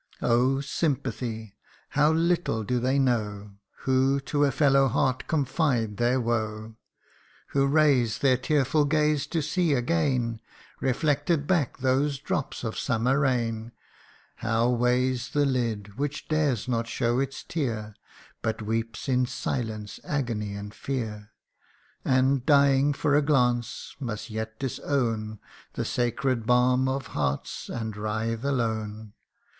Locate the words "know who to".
2.97-4.45